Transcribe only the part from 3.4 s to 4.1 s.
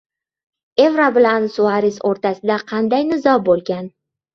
bo‘lgan?